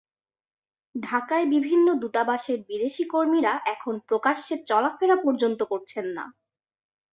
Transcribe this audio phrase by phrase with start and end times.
[0.95, 6.25] ঢাকায় বিভিন্ন দূতাবাসের বিদেশি কর্মীরা এখন প্রকাশ্যে চলাফেরা পর্যন্ত করছেন না।